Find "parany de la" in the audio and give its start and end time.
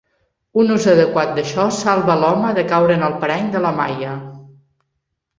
3.25-3.75